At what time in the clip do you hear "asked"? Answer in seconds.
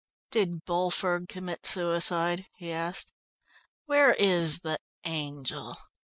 2.71-3.13